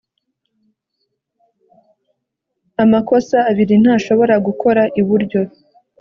amakosa 2.83 3.37
abiri 3.49 3.73
ntashobora 3.83 4.35
gukora 4.47 4.81
iburyo 5.01 5.41